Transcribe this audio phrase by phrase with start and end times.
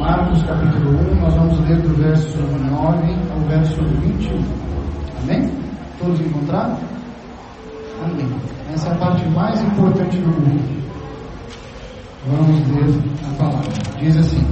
[0.00, 2.72] Marcos capítulo 1, nós vamos ler do verso 9
[3.34, 4.42] ao verso 21.
[5.22, 5.52] Amém?
[5.98, 6.78] Todos encontraram?
[8.02, 8.26] Amém.
[8.72, 10.80] Essa é a parte mais importante do culto.
[12.26, 13.72] Vamos ler a palavra.
[13.98, 14.42] Diz assim.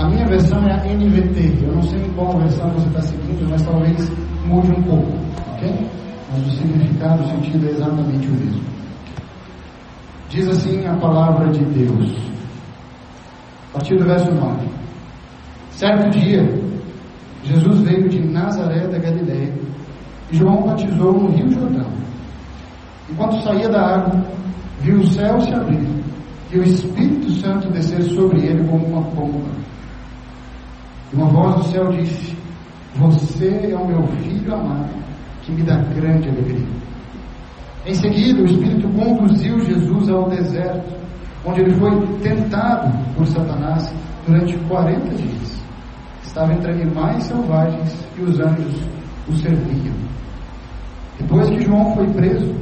[0.00, 1.64] A minha versão é a NVT.
[1.64, 4.10] Eu não sei qual versão você está seguindo, mas talvez
[4.46, 5.12] mude um pouco.
[5.52, 5.88] Ok?
[6.32, 8.62] Mas o significado, o sentido é exatamente o mesmo.
[10.28, 12.33] Diz assim a palavra de Deus.
[13.74, 14.68] A partir do verso 9.
[15.72, 16.48] Certo dia,
[17.42, 19.52] Jesus veio de Nazaré da Galiléia
[20.30, 21.90] e João batizou no Rio Jordão.
[23.10, 24.24] Enquanto saía da água,
[24.80, 25.84] viu o céu se abrir
[26.52, 29.50] e o Espírito Santo descer sobre ele como uma pomba.
[31.12, 32.36] Uma voz do céu disse:
[32.94, 34.94] Você é o meu filho amado,
[35.42, 36.68] que me dá grande alegria.
[37.84, 41.03] Em seguida, o Espírito conduziu Jesus ao deserto,
[41.44, 41.90] onde ele foi
[42.22, 43.92] tentado por Satanás
[44.26, 45.64] durante 40 dias.
[46.22, 48.82] Estava entre animais selvagens e os anjos
[49.28, 49.94] o serviam.
[51.18, 52.54] Depois que João foi preso,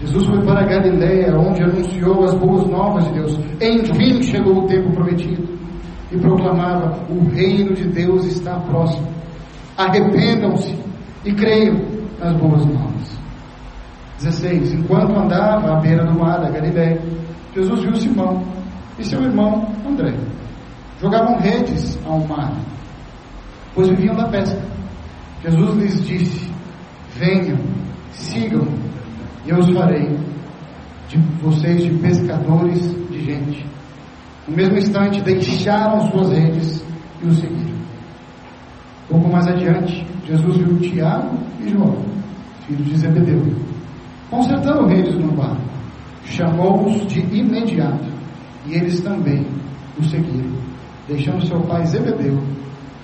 [0.00, 3.38] Jesus foi para Galiléia, onde anunciou as boas novas de Deus.
[3.60, 5.46] Enfim chegou o tempo prometido
[6.10, 9.06] e proclamava: O reino de Deus está próximo.
[9.76, 10.74] Arrependam-se
[11.24, 11.76] e creiam
[12.18, 13.19] nas boas novas.
[14.20, 14.74] 16.
[14.74, 17.00] Enquanto andava à beira do mar da Galiléia,
[17.54, 18.42] Jesus viu Simão
[18.98, 20.14] e seu irmão André.
[21.00, 22.52] Jogavam redes ao mar,
[23.74, 24.60] pois viviam da pesca.
[25.42, 26.52] Jesus lhes disse:
[27.16, 27.58] Venham,
[28.12, 28.66] sigam
[29.46, 30.18] e eu os farei
[31.08, 33.66] de vocês de pescadores de gente.
[34.46, 36.84] No mesmo instante, deixaram suas redes
[37.22, 37.80] e o seguiram.
[39.08, 41.96] Pouco mais adiante, Jesus viu Tiago e João,
[42.66, 43.42] filhos de Zebedeu,
[44.30, 45.60] consertando redes no barco.
[46.24, 48.08] Chamou-os de imediato
[48.66, 49.44] e eles também
[49.98, 50.52] o seguiram,
[51.08, 52.38] deixando seu pai Zebedeu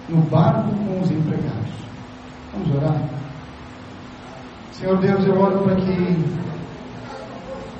[0.08, 1.72] no barco com os empregados.
[2.52, 3.00] Vamos orar?
[4.72, 6.16] Senhor Deus, eu oro para que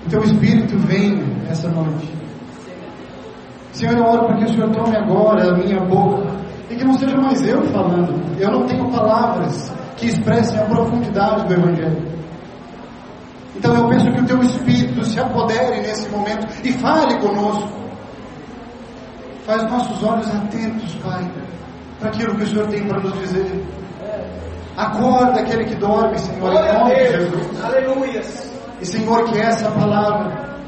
[0.07, 2.13] o Teu Espírito venha essa noite.
[3.73, 6.27] Senhor, eu oro para que o Senhor tome agora a minha boca
[6.71, 8.15] e que não seja mais eu falando.
[8.41, 12.16] Eu não tenho palavras que expressem a profundidade do Evangelho.
[13.57, 17.69] Então eu peço que o Teu Espírito se apodere nesse momento e fale conosco.
[19.47, 21.31] Faz nossos olhos atentos, Pai,
[21.99, 23.65] para aquilo que o Senhor tem para nos dizer.
[24.77, 27.65] Acorda aquele que dorme, Senhor, em nome de Jesus.
[27.65, 28.21] Aleluia.
[28.81, 30.59] E Senhor, que essa palavra,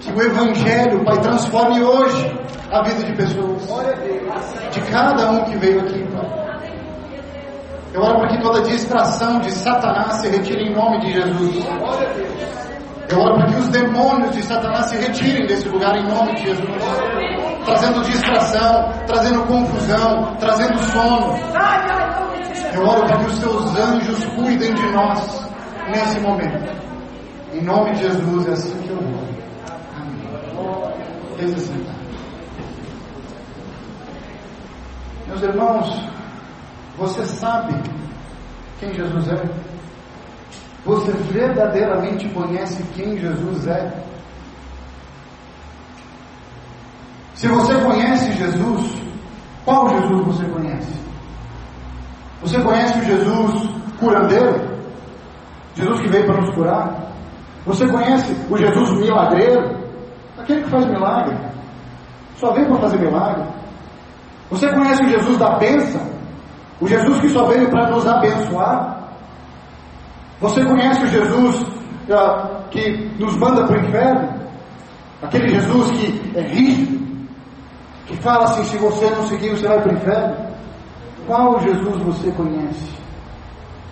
[0.00, 2.40] que o Evangelho, Pai, transforme hoje
[2.72, 3.62] a vida de pessoas,
[4.72, 6.45] de cada um que veio aqui, Pai.
[7.96, 11.64] Eu oro para que toda distração de Satanás se retire em nome de Jesus.
[13.08, 16.42] Eu oro para que os demônios de Satanás se retirem desse lugar em nome de
[16.42, 16.68] Jesus.
[17.64, 21.38] Trazendo distração, trazendo confusão, trazendo sono.
[22.74, 25.50] Eu oro para que os seus anjos cuidem de nós
[25.88, 26.76] nesse momento.
[27.54, 29.28] Em nome de Jesus é assim que eu oro.
[29.96, 30.92] Amém.
[31.38, 31.94] Deixa sentar.
[35.28, 36.15] Meus irmãos,
[36.98, 37.74] você sabe
[38.78, 39.42] quem Jesus é?
[40.84, 44.02] Você verdadeiramente conhece quem Jesus é?
[47.34, 48.94] Se você conhece Jesus,
[49.64, 51.00] qual Jesus você conhece?
[52.40, 54.76] Você conhece o Jesus curandeiro?
[55.74, 57.12] Jesus que veio para nos curar?
[57.66, 59.76] Você conhece o Jesus milagreiro?
[60.38, 61.36] Aquele que faz milagre.
[62.36, 63.42] Só veio para fazer milagre.
[64.50, 66.15] Você conhece o Jesus da bênção?
[66.80, 69.10] O Jesus que só veio para nos abençoar?
[70.40, 74.28] Você conhece o Jesus uh, que nos manda para o inferno?
[75.22, 77.26] Aquele Jesus que é rígido,
[78.06, 80.36] que fala assim: se você não seguir, você vai para o inferno?
[81.26, 82.96] Qual Jesus você conhece?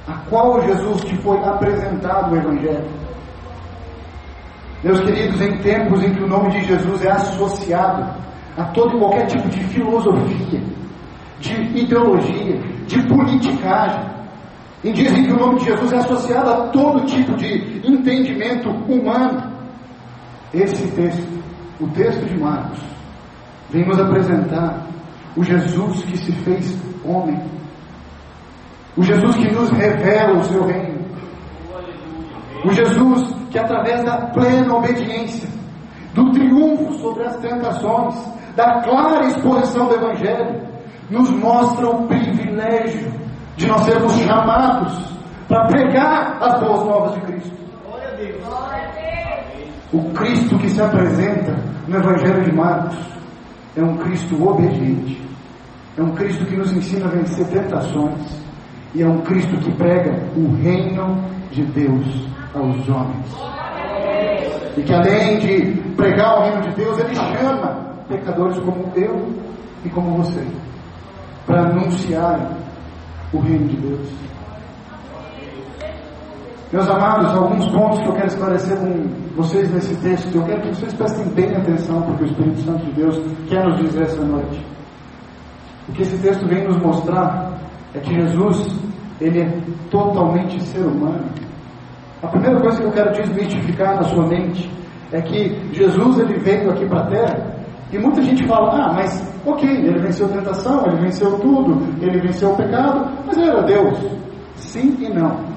[0.07, 3.05] A qual Jesus te foi apresentado o Evangelho?
[4.83, 8.23] Meus queridos, em tempos em que o nome de Jesus é associado
[8.59, 10.63] a todo e qualquer tipo de filosofia,
[11.41, 14.15] de ideologia, de politicagem,
[14.85, 18.69] em dias em que o nome de Jesus é associado a todo tipo de entendimento
[18.69, 19.53] humano,
[20.53, 21.43] esse texto,
[21.81, 22.81] o texto de Marcos,
[23.71, 24.87] vem nos apresentar
[25.37, 27.43] o Jesus que se fez homem,
[28.97, 31.05] o Jesus que nos revela o seu reino,
[32.65, 35.49] o Jesus que, através da plena obediência,
[36.15, 38.15] do triunfo sobre as tentações,
[38.55, 40.74] da clara exposição do Evangelho,
[41.11, 43.13] nos mostra o privilégio
[43.57, 45.15] de nós sermos chamados
[45.49, 47.65] para pregar as boas novas de Cristo.
[49.93, 51.57] O Cristo que se apresenta
[51.87, 52.97] no Evangelho de Marcos
[53.77, 55.23] é um Cristo obediente,
[55.97, 58.43] é um Cristo que nos ensina a vencer tentações,
[58.95, 63.37] e é um Cristo que prega o reino de Deus aos homens.
[64.77, 69.33] E que além de pregar o reino de Deus, ele chama pecadores como eu
[69.85, 70.45] e como você
[71.47, 72.57] para anunciar
[73.33, 74.09] o reino de Deus.
[76.73, 79.07] Meus amados, alguns pontos que eu quero esclarecer com
[79.37, 80.35] vocês nesse texto.
[80.35, 83.17] Eu quero que vocês prestem bem atenção, porque o Espírito Santo de Deus
[83.49, 84.65] quer nos dizer essa noite.
[85.89, 87.61] O que esse texto vem nos mostrar
[87.95, 88.77] é que Jesus,
[89.21, 91.25] ele é totalmente ser humano.
[92.23, 94.69] A primeira coisa que eu quero desmistificar na sua mente
[95.13, 97.55] é que Jesus ele veio aqui para a Terra
[97.93, 102.21] e muita gente fala, ah, mas ok, ele venceu a tentação, ele venceu tudo, ele
[102.21, 103.99] venceu o pecado, mas ele era Deus.
[104.57, 105.55] Sim e não.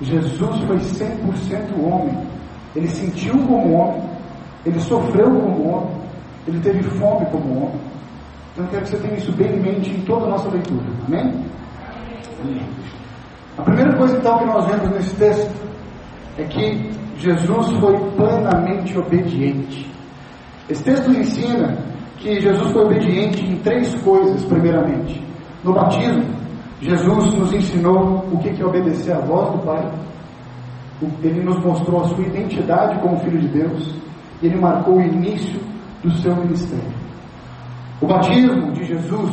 [0.00, 2.26] Jesus foi 100% homem.
[2.74, 4.02] Ele sentiu como homem,
[4.64, 5.96] ele sofreu como homem,
[6.46, 7.80] ele teve fome como homem.
[8.52, 10.84] Então eu quero que você tenha isso bem em mente em toda a nossa leitura.
[11.06, 11.32] Amém?
[12.42, 12.66] Amém.
[13.58, 15.52] A primeira coisa então que nós vemos nesse texto
[16.38, 19.90] é que Jesus foi plenamente obediente.
[20.68, 21.91] Esse texto ensina
[22.22, 25.20] que Jesus foi obediente em três coisas, primeiramente.
[25.64, 26.24] No batismo,
[26.80, 29.90] Jesus nos ensinou o que é obedecer à voz do Pai.
[31.20, 33.94] Ele nos mostrou a sua identidade como Filho de Deus.
[34.40, 35.60] E ele marcou o início
[36.02, 36.92] do seu ministério.
[38.00, 39.32] O batismo de Jesus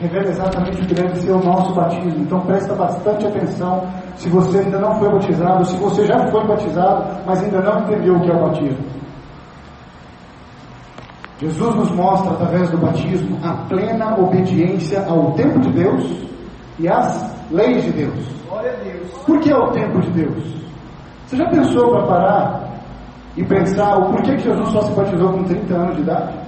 [0.00, 2.22] revela exatamente o que deve ser o nosso batismo.
[2.22, 3.86] Então presta bastante atenção
[4.16, 8.14] se você ainda não foi batizado, se você já foi batizado, mas ainda não entendeu
[8.14, 8.96] o que é o batismo.
[11.38, 16.26] Jesus nos mostra através do batismo a plena obediência ao tempo de Deus
[16.78, 18.26] e às leis de Deus.
[19.26, 20.44] Por que é o tempo de Deus?
[21.26, 22.66] Você já pensou para parar
[23.36, 26.38] e pensar o porquê que Jesus só se batizou com 30 anos de idade?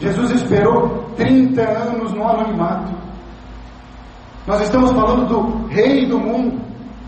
[0.00, 2.92] Jesus esperou 30 anos no anonimato.
[4.46, 6.60] Nós estamos falando do Rei do mundo,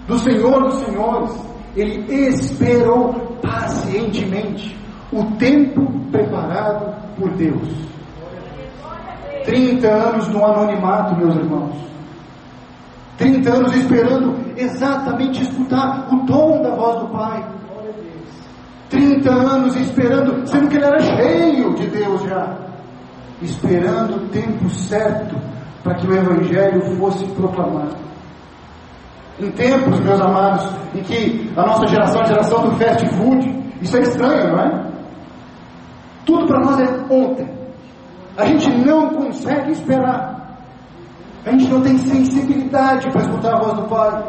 [0.06, 1.38] do Senhor dos Senhores.
[1.74, 4.74] Ele esperou pacientemente
[5.12, 7.68] o tempo preparado por Deus.
[9.44, 11.76] 30 anos no anonimato, meus irmãos.
[13.16, 17.44] 30 anos esperando exatamente escutar o tom da voz do Pai.
[18.90, 22.66] 30 anos esperando, sendo que ele era cheio de Deus já
[23.42, 25.36] esperando o tempo certo
[25.82, 27.96] para que o Evangelho fosse proclamado.
[29.38, 33.74] Em tempos, meus amados, em que a nossa geração é a geração do fast food,
[33.82, 34.85] isso é estranho, não é?
[36.26, 37.48] Tudo para nós é ontem.
[38.36, 40.58] A gente não consegue esperar.
[41.46, 44.22] A gente não tem sensibilidade para escutar a voz do Pai.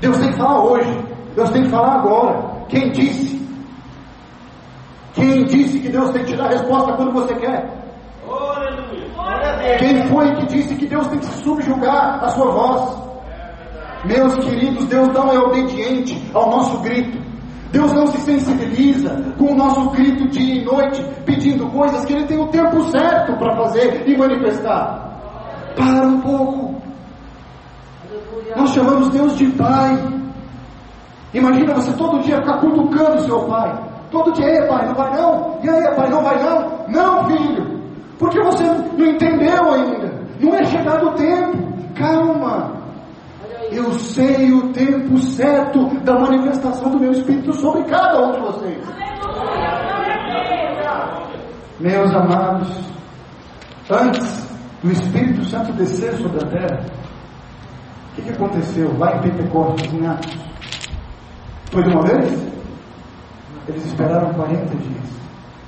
[0.00, 1.04] Deus tem que falar hoje.
[1.34, 2.66] Deus tem que falar agora.
[2.68, 3.40] Quem disse?
[5.14, 7.80] Quem disse que Deus tem que te dar a resposta quando você quer?
[9.78, 13.10] Quem foi que disse que Deus tem que subjugar a sua voz?
[14.04, 17.29] Meus queridos, Deus não é obediente ao nosso grito.
[17.72, 22.26] Deus não se sensibiliza com o nosso grito dia e noite, pedindo coisas que Ele
[22.26, 25.72] tem o tempo certo para fazer e manifestar.
[25.76, 26.82] Para um pouco.
[28.56, 29.96] Nós chamamos Deus de Pai.
[31.32, 33.90] Imagina você todo dia ficar cutucando seu pai.
[34.10, 35.58] Todo dia, ei pai, não vai não?
[35.62, 36.86] E aí, pai, não vai não?
[36.88, 37.80] Não, filho,
[38.18, 40.12] porque você não entendeu ainda.
[40.40, 41.56] Não é chegado o tempo.
[41.94, 42.79] Calma.
[43.70, 48.84] Eu sei o tempo certo da manifestação do meu Espírito sobre cada um de vocês.
[51.78, 52.68] Meus amados,
[53.88, 54.48] antes
[54.82, 56.86] do Espírito Santo descer sobre a terra,
[58.10, 60.36] o que, que aconteceu lá em Pentecostes, em Atos?
[61.70, 62.50] Foi de uma vez?
[63.68, 65.20] Eles esperaram 40 dias.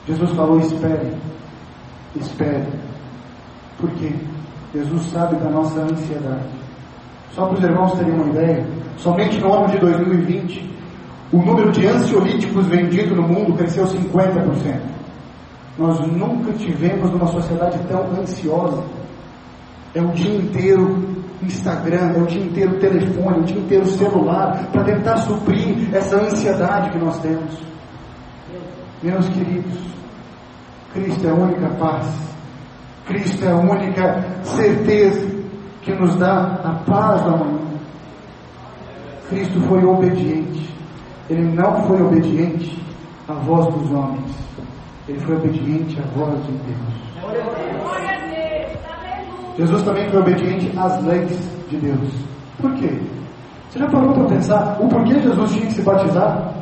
[0.07, 1.17] Jesus falou: espere,
[2.17, 2.67] espere.
[3.79, 4.13] Por quê?
[4.75, 6.62] Jesus sabe da nossa ansiedade.
[7.35, 10.71] Só para os irmãos terem uma ideia, somente no ano de 2020,
[11.33, 14.81] o número de ansiolíticos vendidos no mundo cresceu 50%.
[15.79, 18.85] Nós nunca tivemos numa sociedade tão ansiosa.
[19.95, 24.69] É o dia inteiro Instagram, é o dia inteiro telefone, é o dia inteiro celular,
[24.71, 27.59] para tentar suprir essa ansiedade que nós temos.
[29.03, 29.79] Meus queridos,
[30.93, 32.07] Cristo é a única paz,
[33.07, 35.32] Cristo é a única certeza
[35.83, 37.59] que nos dá a paz da manhã.
[39.29, 40.75] Cristo foi obediente,
[41.29, 42.83] ele não foi obediente
[43.29, 44.31] à voz dos homens,
[45.09, 47.03] ele foi obediente à voz de Deus.
[49.57, 52.12] Jesus também foi obediente às leis de Deus.
[52.61, 53.01] Por quê?
[53.69, 56.53] Você já parou para pensar o porquê Jesus tinha que se batizar?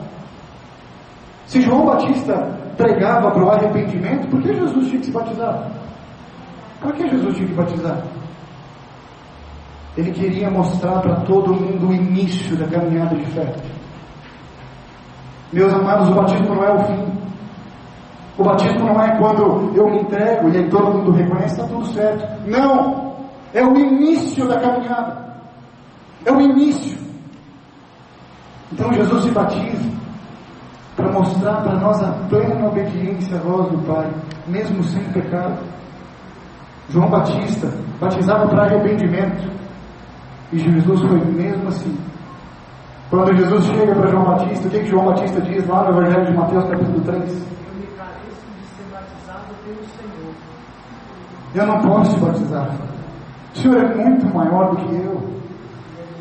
[1.47, 2.37] Se João Batista
[2.77, 5.71] pregava para o arrependimento, por que Jesus tinha que se batizar?
[6.81, 8.03] Por que Jesus tinha que batizar?
[9.97, 13.53] Ele queria mostrar para todo mundo o início da caminhada de fé.
[15.53, 17.21] Meus amados, o batismo não é o fim.
[18.39, 21.87] O batismo não é quando eu me entrego e aí todo mundo reconhece, está tudo
[21.87, 22.49] certo.
[22.49, 23.11] Não!
[23.53, 25.35] É o início da caminhada.
[26.25, 26.97] É o início.
[28.73, 29.91] Então Jesus se batiza
[30.95, 34.09] para mostrar para nós a plena obediência à voz do Pai,
[34.47, 35.59] mesmo sem pecado.
[36.91, 39.60] João Batista batizava para arrependimento.
[40.53, 41.97] E Jesus foi mesmo assim.
[43.09, 46.27] Quando Jesus chega para João Batista, o que, que João Batista diz lá no Evangelho
[46.27, 47.17] de Mateus, capítulo 3?
[47.17, 50.35] Eu me careço de ser batizado pelo Senhor.
[51.55, 52.71] Eu não posso te batizar.
[53.53, 55.31] O Senhor é muito maior do que eu.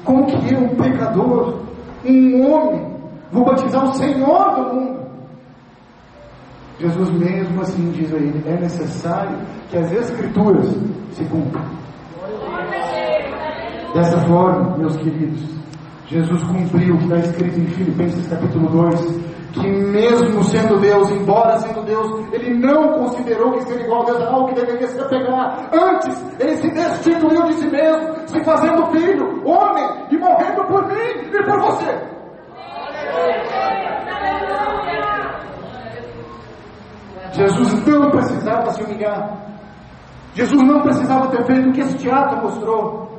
[0.03, 1.59] Como que eu, um pecador,
[2.05, 2.95] um homem,
[3.31, 4.99] vou batizar o Senhor do mundo?
[6.79, 9.37] Jesus mesmo assim diz a ele: é necessário
[9.69, 10.69] que as Escrituras
[11.11, 11.79] se cumpram.
[13.93, 15.59] Dessa forma, meus queridos,
[16.05, 21.57] Jesus cumpriu o que está escrito em Filipenses capítulo 2, que mesmo sendo Deus, embora
[21.57, 24.99] sendo Deus, ele não considerou que ser igual a Deus era algo que deveria se
[24.99, 25.69] apegar.
[25.73, 31.29] Antes, ele se destituiu de si mesmo, se fazendo filho, homem, e morrendo por mim
[31.31, 32.19] e por você.
[37.31, 39.37] Jesus não precisava se humilhar.
[40.33, 43.18] Jesus não precisava ter feito o que esse teatro mostrou.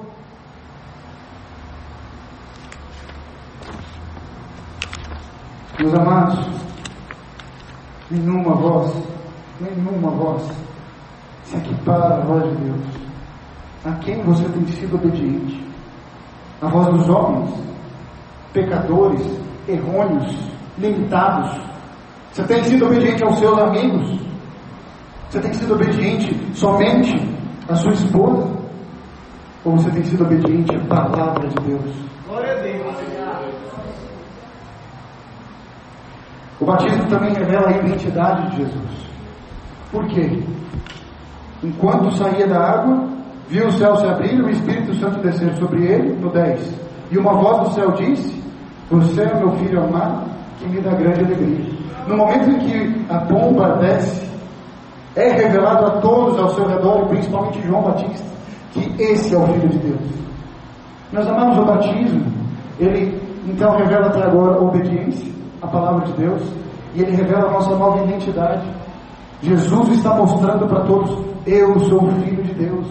[5.80, 6.38] Meus amados,
[8.10, 8.92] nenhuma voz,
[9.58, 10.42] nenhuma voz
[11.44, 12.86] se equipara à voz de Deus.
[13.86, 15.66] A quem você tem sido obediente?
[16.60, 17.50] A voz dos homens,
[18.52, 19.26] pecadores,
[19.66, 20.36] errôneos,
[20.76, 21.58] limitados.
[22.30, 24.20] Você tem sido obediente aos seus amigos?
[25.30, 27.14] Você tem sido obediente somente
[27.66, 28.46] à sua esposa?
[29.64, 32.09] Ou você tem sido obediente à palavra de Deus?
[36.60, 39.10] O batismo também revela a identidade de Jesus.
[39.90, 40.42] Por quê?
[41.62, 43.08] Enquanto saía da água,
[43.48, 46.74] viu o céu se abrir e o Espírito Santo descer sobre ele, no 10.
[47.10, 48.42] E uma voz do céu disse:
[48.90, 51.80] Você é meu filho amado, que me dá grande alegria.
[52.06, 54.30] No momento em que a pomba desce,
[55.16, 58.26] é revelado a todos ao seu redor, principalmente João Batista,
[58.72, 60.10] que esse é o Filho de Deus.
[61.12, 62.24] Nós amamos o batismo,
[62.78, 66.42] ele então revela até agora obediência, a palavra de Deus
[66.94, 68.66] e ele revela a nossa nova identidade.
[69.42, 71.10] Jesus está mostrando para todos:
[71.46, 72.86] eu sou Filho de Deus.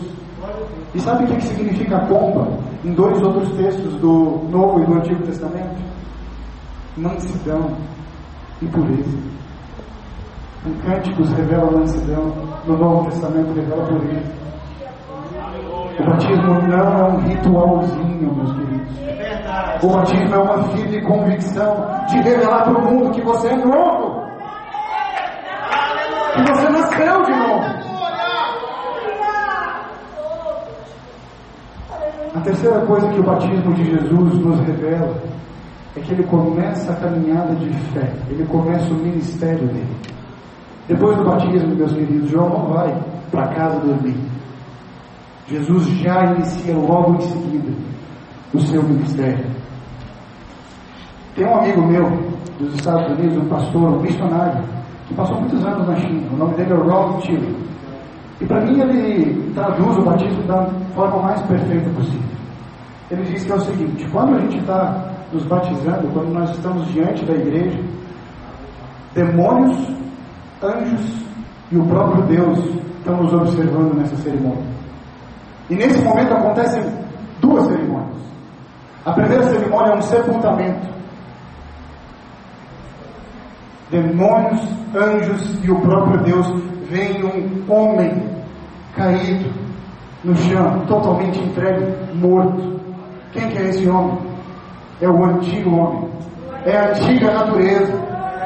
[0.93, 2.47] E sabe o que significa pomba?
[2.83, 5.81] Em dois outros textos do Novo e do Antigo Testamento:
[6.97, 7.75] mansidão
[8.61, 9.17] e pureza.
[10.65, 12.33] Em Cânticos revela mansidão,
[12.65, 14.39] no Novo Testamento revela pureza.
[15.99, 18.78] O batismo não é um ritualzinho, meus queridos.
[19.81, 24.27] O batismo é uma firme convicção de revelar para o mundo que você é novo.
[26.33, 27.79] Que você nasceu de novo.
[32.35, 35.15] A terceira coisa que o batismo de Jesus nos revela
[35.95, 39.97] é que ele começa a caminhada de fé, ele começa o ministério dele.
[40.87, 42.95] Depois do batismo, meus queridos, João não vai
[43.31, 44.17] para casa dormir.
[45.47, 47.98] Jesus já inicia logo em seguida
[48.53, 49.45] o seu ministério.
[51.35, 52.09] Tem um amigo meu
[52.59, 54.63] dos Estados Unidos, um pastor, um missionário,
[55.07, 56.27] que passou muitos anos na China.
[56.33, 57.55] O nome dele é Ron Tilley.
[58.41, 60.65] E para mim ele traduz o batismo da
[60.95, 62.29] forma mais perfeita possível.
[63.11, 66.87] Ele diz que é o seguinte: quando a gente está nos batizando, quando nós estamos
[66.87, 67.79] diante da igreja,
[69.13, 69.77] demônios,
[70.63, 71.25] anjos
[71.71, 72.59] e o próprio Deus
[72.97, 74.63] estão nos observando nessa cerimônia.
[75.69, 76.83] E nesse momento acontecem
[77.41, 77.98] duas cerimônias.
[79.09, 80.87] A primeira cerimônia é um sepultamento.
[83.89, 84.61] Demônios,
[84.95, 86.47] anjos e o próprio Deus
[86.91, 88.23] veem um homem
[88.95, 89.51] caído
[90.23, 92.79] no chão, totalmente entregue, morto.
[93.31, 94.19] Quem que é esse homem?
[95.01, 96.09] É o antigo homem.
[96.65, 97.93] É a antiga natureza.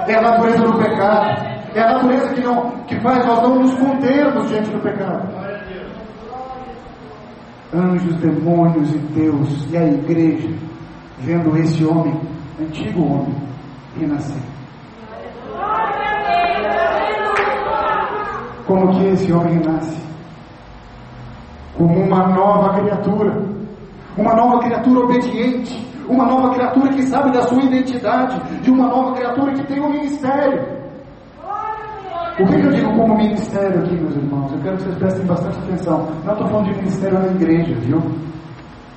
[0.07, 1.45] É a natureza do pecado.
[1.75, 5.27] É a natureza que, não, que faz nós não nos contermos diante do pecado.
[7.73, 10.49] Anjos, demônios e Deus e a igreja
[11.23, 12.19] vendo esse homem,
[12.59, 13.35] antigo homem,
[13.97, 14.41] renascer.
[18.67, 20.01] Como que esse homem renasce?
[21.77, 23.43] Como uma nova criatura,
[24.17, 29.15] uma nova criatura obediente, uma nova criatura que sabe da sua identidade, de uma nova
[29.15, 30.82] criatura que tem um ministério.
[32.39, 34.51] O que, eu digo como ministério aqui, meus irmãos?
[34.53, 36.07] Eu quero que vocês prestem bastante atenção.
[36.25, 38.01] Não estou falando de ministério na igreja, viu?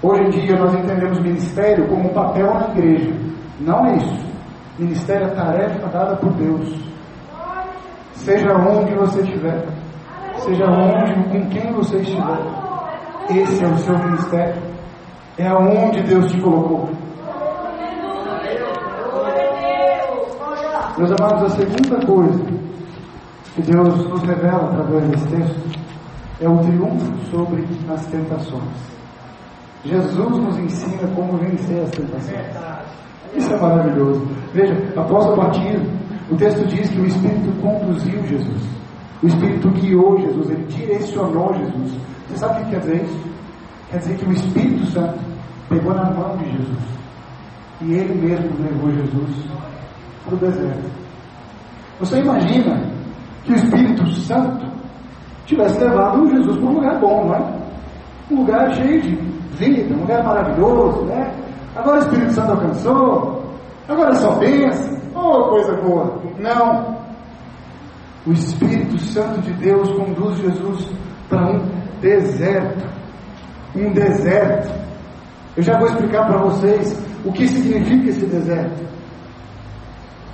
[0.03, 3.13] Hoje em dia nós entendemos ministério como um papel na igreja.
[3.61, 4.27] Não é isso.
[4.79, 6.79] Ministério é tarefa dada por Deus.
[8.15, 9.67] Seja onde você estiver,
[10.39, 12.39] seja onde, com quem você estiver,
[13.29, 14.63] esse é o seu ministério.
[15.37, 16.89] É aonde Deus te colocou.
[20.97, 22.57] Meus amados, a segunda coisa
[23.57, 25.81] que Deus nos revela através desse texto
[26.43, 28.97] é o triunfo sobre as tentações.
[29.83, 32.47] Jesus nos ensina como vencer as tentações.
[33.35, 34.27] Isso é maravilhoso.
[34.53, 35.87] Veja, após o batismo,
[36.31, 38.63] o texto diz que o Espírito conduziu Jesus.
[39.23, 41.99] O Espírito guiou Jesus, ele direcionou Jesus.
[42.29, 43.21] Você sabe o que quer dizer isso?
[43.91, 45.19] Quer dizer que o Espírito Santo
[45.71, 46.97] pegou na mão de Jesus
[47.81, 49.47] e ele mesmo levou Jesus
[50.25, 50.91] para o deserto.
[52.01, 52.96] Você imagina
[53.47, 54.67] que o Espírito Santo
[55.47, 57.57] tivesse levado Jesus para um lugar bom, não é?
[58.31, 59.15] Um lugar cheio de
[59.57, 61.33] vida, um lugar maravilhoso, né?
[61.77, 63.45] Agora o Espírito Santo alcançou,
[63.89, 66.21] agora só bênção, oh coisa boa.
[66.39, 66.97] Não.
[68.27, 70.91] O Espírito Santo de Deus conduz Jesus
[71.29, 71.61] para um
[72.01, 72.85] deserto.
[73.77, 74.75] Um deserto.
[75.57, 78.96] Eu já vou explicar para vocês o que significa esse deserto.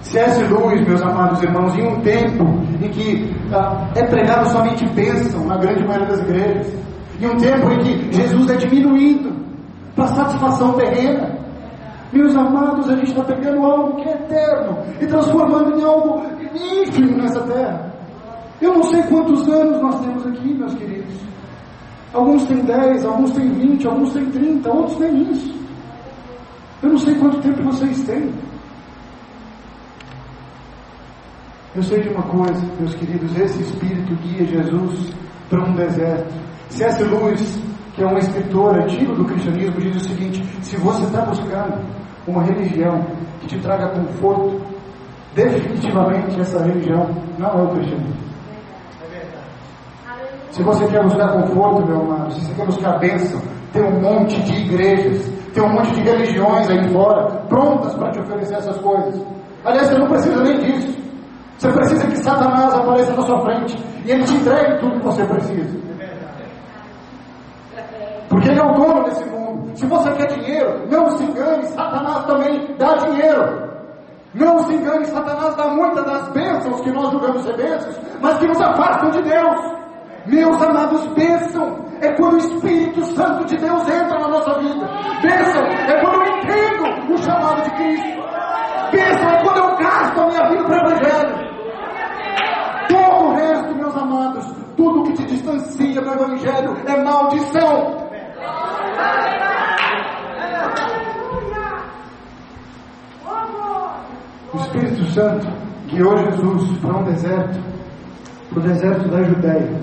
[0.03, 0.43] C.S.
[0.45, 2.45] Lewis, meus amados irmãos, em um tempo
[2.83, 6.75] em que ah, é pregado somente bênção na grande maioria das igrejas,
[7.21, 9.33] em um tempo em que Jesus é diminuído
[9.95, 11.39] para satisfação terrena.
[12.13, 16.23] Meus amados, a gente está pegando algo que é eterno e transformando em algo
[16.55, 17.93] ínfimo nessa terra.
[18.61, 21.15] Eu não sei quantos anos nós temos aqui, meus queridos.
[22.13, 25.55] Alguns têm 10, alguns têm 20, alguns têm 30, outros nem isso.
[26.83, 28.31] Eu não sei quanto tempo vocês têm.
[31.75, 35.11] Eu sei de uma coisa, meus queridos, esse Espírito guia Jesus
[35.49, 36.35] para um deserto.
[36.69, 37.03] C.S.
[37.03, 37.59] Lewis,
[37.95, 41.83] que é um escritor antigo do cristianismo, diz o seguinte: se você está buscando
[42.27, 43.03] uma religião
[43.41, 44.61] que te traga conforto,
[45.35, 48.23] definitivamente essa religião não é o cristianismo.
[50.51, 53.41] Se você quer buscar conforto, meu amado, se você quer buscar bênção,
[53.73, 58.21] tem um monte de igrejas, tem um monte de religiões aí fora, prontas para te
[58.21, 59.25] oferecer essas coisas.
[59.65, 61.02] Aliás, você não precisa nem disso.
[61.59, 65.25] Você precisa que Satanás apareça na sua frente e ele te entregue tudo que você
[65.25, 65.81] precisa.
[68.29, 69.77] Porque ele é o dono desse mundo.
[69.77, 73.73] Se você quer dinheiro, não se engane, Satanás também dá dinheiro.
[74.35, 78.47] Não se engane, Satanás dá muitas das bênçãos que nós julgamos ser bênçãos, mas que
[78.47, 79.83] nos afastam de Deus.
[80.27, 84.87] Meus amados, bênção é quando o Espírito Santo de Deus entra na nossa vida.
[85.21, 88.23] Bênção é quando eu entendo o chamado de Cristo.
[88.91, 91.42] Bênção é quando eu gasto a minha vida para o Evangelho.
[93.43, 98.09] Meus amados, tudo que te distancia do Evangelho é maldição.
[104.53, 105.49] O Espírito Santo
[105.89, 107.61] guiou Jesus para um deserto,
[108.51, 109.83] para o deserto da Judéia.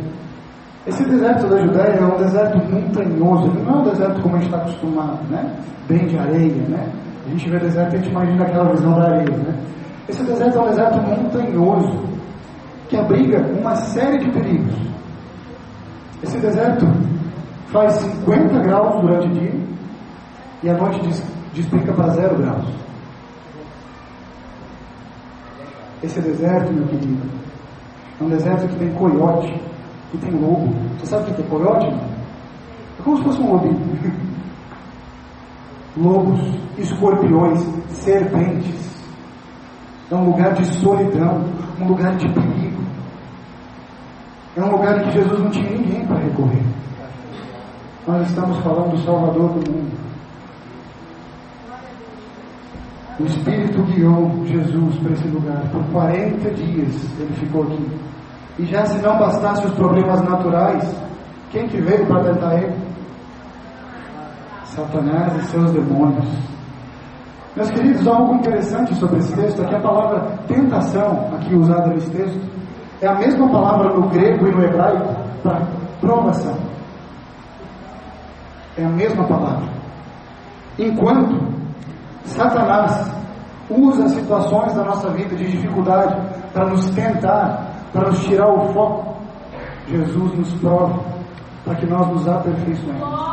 [0.88, 4.39] Esse deserto da Judéia é um deserto montanhoso, ele não é um deserto como a
[4.39, 5.56] gente está acostumado, né?
[5.88, 6.91] Bem de areia, né?
[7.26, 9.54] A gente vê deserto e a gente imagina aquela visão da areia, né?
[10.08, 12.09] Esse deserto é um deserto montanhoso,
[12.89, 14.75] que abriga uma série de perigos.
[16.23, 16.86] Esse deserto
[17.67, 19.54] faz 50 graus durante o dia
[20.63, 20.99] e à noite
[21.54, 22.65] despenca para zero graus.
[26.02, 27.30] Esse deserto, meu querido,
[28.19, 29.54] é um deserto que tem coiote,
[30.12, 30.73] que tem lobo.
[30.97, 31.88] Você sabe o que é coiote?
[31.88, 33.80] É como se fosse um lobinho.
[35.97, 36.39] Lobos,
[36.78, 38.89] escorpiões, serpentes.
[40.10, 41.45] É um lugar de solidão,
[41.80, 42.69] um lugar de perigo.
[44.56, 46.64] É um lugar em que Jesus não tinha ninguém para recorrer.
[48.08, 50.00] Nós estamos falando do Salvador do mundo.
[53.20, 55.62] O Espírito guiou Jesus para esse lugar.
[55.72, 57.88] Por 40 dias ele ficou aqui.
[58.58, 60.96] E já se não bastasse os problemas naturais,
[61.52, 62.76] quem que veio para tentar ele?
[64.66, 66.28] Satanás e seus demônios.
[67.56, 72.10] Meus queridos, algo interessante sobre esse texto é que a palavra tentação, aqui usada nesse
[72.12, 72.40] texto,
[73.02, 75.68] é a mesma palavra no grego e no hebraico para
[76.02, 76.58] provação.
[78.78, 79.70] É a mesma palavra.
[80.78, 81.38] Enquanto
[82.24, 83.12] Satanás
[83.70, 86.16] usa situações da nossa vida de dificuldade
[86.54, 89.18] para nos tentar, para nos tirar o foco,
[89.88, 91.00] Jesus nos prova
[91.66, 93.30] para que nós nos aperfeiçoemos.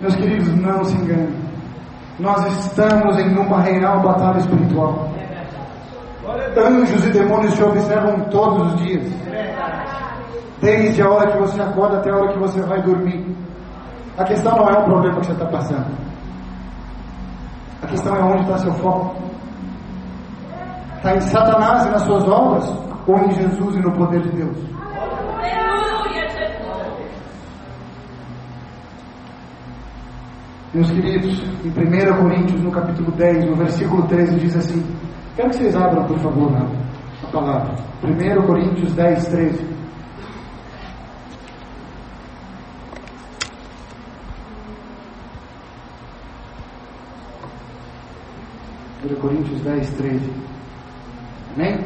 [0.00, 1.39] Meus queridos, não se enganem.
[2.20, 5.08] Nós estamos em uma real batalha espiritual.
[6.56, 9.10] Anjos e demônios te observam todos os dias.
[10.60, 13.26] Desde a hora que você acorda até a hora que você vai dormir.
[14.18, 15.86] A questão não é o problema que você está passando.
[17.82, 19.16] A questão é onde está seu foco.
[20.96, 22.70] Está em Satanás e nas suas obras
[23.06, 24.79] ou em Jesus e no poder de Deus?
[30.72, 34.86] Meus queridos, em 1 Coríntios, no capítulo 10, no versículo 13, diz assim:
[35.34, 37.74] Quero que vocês abram, por favor, a palavra.
[38.04, 39.80] 1 Coríntios 10, 13.
[49.20, 50.32] Coríntios 10, 13.
[51.56, 51.78] Amém?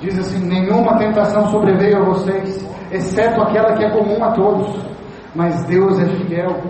[0.00, 4.84] Diz assim: Nenhuma tentação sobreveio a vocês, exceto aquela que é comum a todos.
[5.32, 6.60] Mas Deus é fiel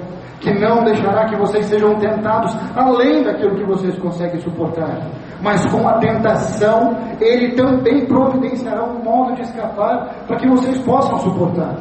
[0.41, 4.99] que não deixará que vocês sejam tentados além daquilo que vocês conseguem suportar.
[5.43, 11.19] Mas com a tentação, Ele também providenciará um modo de escapar para que vocês possam
[11.19, 11.77] suportar.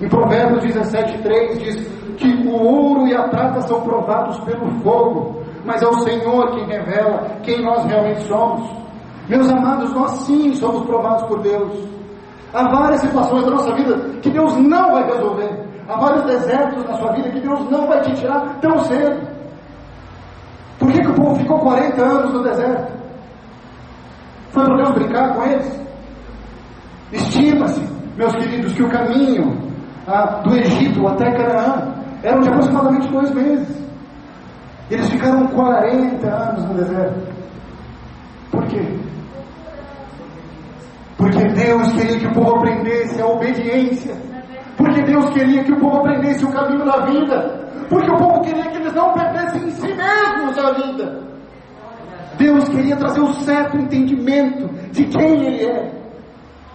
[0.00, 5.82] Em Provérbios 17,3 diz que o ouro e a prata são provados pelo fogo, mas
[5.82, 8.68] é o Senhor quem revela quem nós realmente somos.
[9.28, 11.86] Meus amados, nós sim somos provados por Deus.
[12.54, 15.67] Há várias situações da nossa vida que Deus não vai resolver.
[15.88, 19.26] Há vários desertos na sua vida que Deus não vai te tirar tão cedo.
[20.78, 22.92] Por que, que o povo ficou 40 anos no deserto?
[24.50, 25.80] Foi para Deus brincar com eles?
[27.10, 27.80] Estima-se,
[28.18, 29.56] meus queridos, que o caminho
[30.06, 33.88] ah, do Egito até Canaã era de aproximadamente dois meses.
[34.90, 37.34] Eles ficaram 40 anos no deserto.
[38.50, 38.82] Por quê?
[41.16, 44.27] Porque Deus queria que o povo aprendesse a obediência
[44.78, 47.68] porque Deus queria que o povo aprendesse o caminho da vida.
[47.90, 51.20] Porque o povo queria que eles não perdessem em si mesmos a vida.
[52.38, 55.92] Deus queria trazer o certo entendimento de quem Ele é.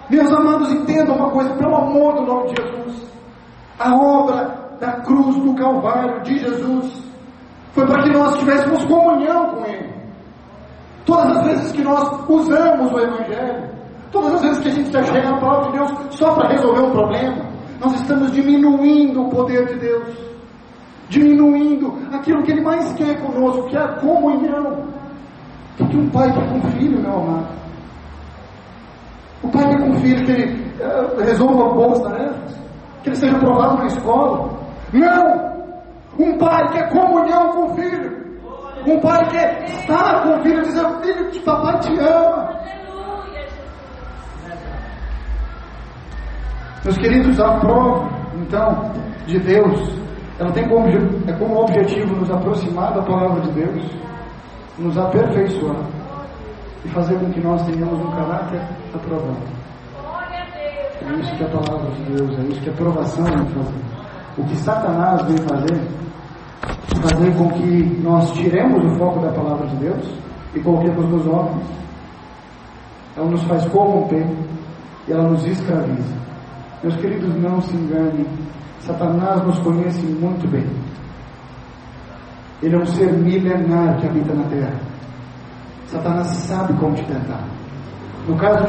[0.09, 3.09] Meus amados, entendam uma coisa, pelo amor do nome de Jesus.
[3.79, 7.01] A obra da cruz do Calvário de Jesus
[7.71, 9.93] foi para que nós tivéssemos comunhão com Ele.
[11.05, 13.69] Todas as vezes que nós usamos o Evangelho,
[14.11, 16.81] todas as vezes que a gente está chega na palavra de Deus só para resolver
[16.81, 17.52] um problema,
[17.83, 20.15] nós estamos diminuindo o poder de Deus,
[21.09, 24.87] diminuindo aquilo que Ele mais quer conosco, que é a comunhão.
[25.79, 27.47] O que um pai quer com o filho, meu amado?
[29.41, 32.57] O pai quer com o filho que ele uh, resolva boas tarefas,
[33.01, 34.59] que ele seja aprovado na escola.
[34.93, 35.53] Não!
[36.17, 38.23] Um pai quer comunhão com o filho.
[38.85, 42.53] Um pai quer estar com o filho e dizer, filho, papai te ama.
[46.83, 48.91] Meus queridos, a prova, então,
[49.25, 49.89] de Deus,
[50.37, 53.89] ela tem como, é como objetivo nos aproximar da palavra de Deus,
[54.77, 55.85] nos aperfeiçoar
[56.83, 58.61] e fazer com que nós tenhamos um caráter
[58.93, 59.63] aprovado.
[61.05, 63.83] É isso que a palavra de Deus, é isso que a aprovação vem fazer.
[64.37, 65.81] O que Satanás vem fazer,
[67.01, 70.05] fazer com que nós tiremos o foco da palavra de Deus
[70.53, 71.65] e coloquemos nos homens.
[73.15, 74.25] Ela nos faz corromper
[75.07, 76.32] e ela nos escraviza.
[76.83, 78.27] Meus queridos, não se enganem.
[78.79, 80.65] Satanás nos conhece muito bem.
[82.61, 84.79] Ele é um ser milenar que habita na terra.
[85.87, 87.43] Satanás sabe como te tentar.
[88.27, 88.65] No caso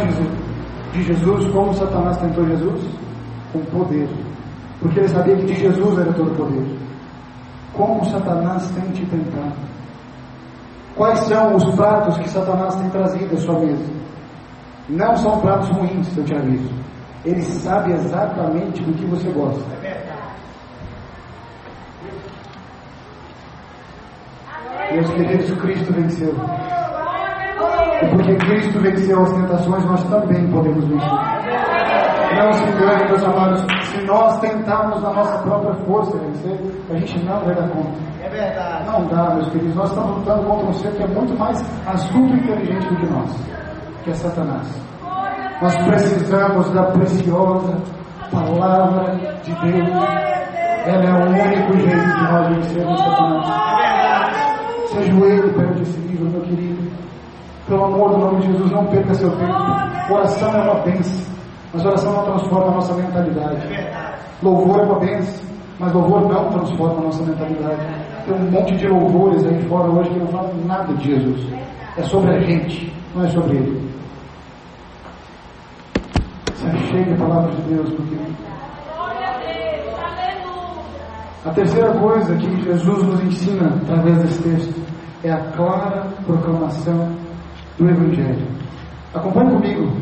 [0.93, 2.81] de Jesus, como Satanás tentou Jesus?
[3.53, 4.09] Com poder.
[4.81, 6.79] Porque ele sabia que de Jesus era todo poder.
[7.73, 9.55] Como Satanás tem te tentado?
[10.95, 13.93] Quais são os pratos que Satanás tem trazido à sua mesa?
[14.89, 16.84] Não são pratos ruins, eu te aviso.
[17.25, 19.65] Ele sabe exatamente do que você gosta.
[24.93, 26.35] Meus queridos, Cristo venceu.
[28.03, 31.11] E porque Cristo venceu as tentações, nós também podemos vencer.
[32.37, 36.59] Não se engane, meus amados, se nós tentarmos na nossa própria força vencer,
[36.91, 37.99] a gente não vai dar conta.
[38.23, 38.87] É verdade.
[38.87, 39.75] Não dá, meus queridos.
[39.75, 43.07] Nós estamos lutando contra um ser que é muito mais astuto e inteligente do que
[43.07, 43.37] nós,
[44.03, 44.94] que é Satanás.
[45.63, 47.75] Nós precisamos da preciosa
[48.31, 49.89] palavra de Deus.
[50.87, 54.37] Ela é o único jeito de nós vencermos Satanás.
[54.89, 56.93] Se ajoelhe perante esse livro, meu querido.
[57.67, 59.53] Pelo amor do nome de Jesus, não perca seu tempo.
[60.11, 61.35] Oração é uma bênção,
[61.73, 63.67] mas oração não transforma a nossa mentalidade.
[64.43, 65.47] Louvor é uma bênção,
[65.79, 67.81] mas louvor não transforma a nossa mentalidade.
[68.27, 71.47] Tem um monte de louvores aí fora hoje que não falam nada de Jesus.
[71.97, 73.95] É sobre a gente, não é sobre ele.
[76.71, 78.17] Se cheia a palavra de Deus, porque
[81.45, 84.83] A terceira coisa que Jesus nos ensina através desse texto
[85.23, 87.11] é a clara proclamação
[87.79, 88.47] do Evangelho.
[89.13, 89.93] Acompanhe comigo,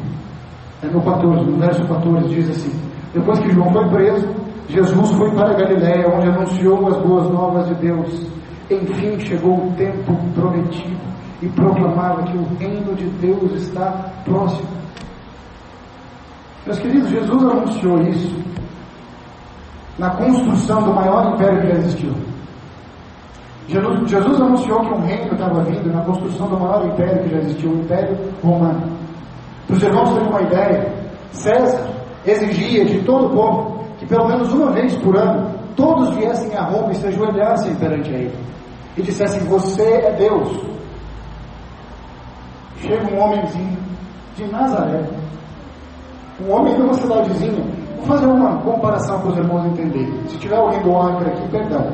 [0.85, 2.81] é no 14, no verso 14, diz assim:
[3.13, 4.29] Depois que João foi preso,
[4.69, 8.31] Jesus foi para Galiléia, onde anunciou as boas novas de Deus.
[8.71, 10.97] Enfim chegou o tempo prometido
[11.43, 14.72] e proclamava que o reino de Deus está próximo.
[16.67, 18.43] Meus queridos, Jesus anunciou isso
[19.99, 22.15] na construção do maior império que já existiu.
[23.69, 27.39] Jesus, Jesus anunciou que um reino estava vindo na construção do maior império que já
[27.39, 28.83] existiu, o Império Romano.
[29.67, 30.93] Para os irmãos terem uma ideia,
[31.33, 31.89] César
[32.27, 36.65] exigia de todo o povo que pelo menos uma vez por ano todos viessem a
[36.65, 38.35] Roma e se ajoelhassem perante ele
[38.97, 40.61] e dissessem: Você é Deus.
[42.77, 43.79] Chega um homenzinho
[44.37, 45.05] de Nazaré,
[46.43, 47.65] um homem de uma cidadezinha.
[47.97, 50.29] Vou fazer uma comparação para os irmãos entenderem.
[50.29, 51.93] Se tiver alguém do Acre aqui, perdão,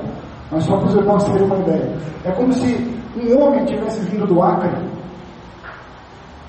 [0.50, 1.96] mas só para os irmãos terem uma ideia.
[2.24, 4.70] É como se um homem tivesse vindo do Acre.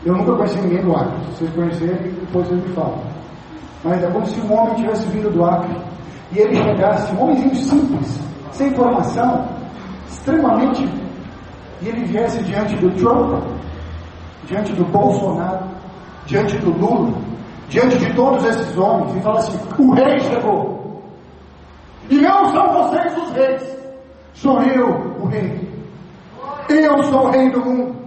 [0.05, 1.17] Eu nunca conheci ninguém do Acre.
[1.25, 2.99] Se vocês conhecerem, depois vocês me falam.
[3.83, 5.75] Mas é como se um homem tivesse vindo do Acre
[6.31, 8.19] e ele chegasse, um homenzinho simples,
[8.51, 9.47] sem formação,
[10.07, 10.87] extremamente,
[11.81, 13.43] e ele viesse diante do Trump,
[14.45, 15.65] diante do Bolsonaro,
[16.25, 17.13] diante do Lula,
[17.69, 21.03] diante de todos esses homens e falasse: O rei chegou.
[22.09, 23.77] E não são vocês os reis,
[24.33, 24.87] sou eu
[25.21, 25.69] o rei.
[26.69, 27.99] Eu sou o rei do mundo.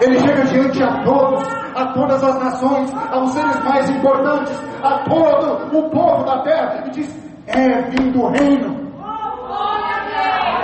[0.00, 1.42] Ele chega diante a todos,
[1.74, 6.90] a todas as nações, aos seres mais importantes, a todo o povo da terra e
[6.90, 8.88] diz: É vindo o reino.